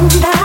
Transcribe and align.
온다. 0.00 0.39